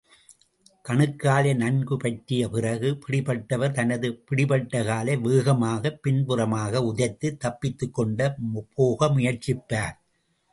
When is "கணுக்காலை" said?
0.85-1.55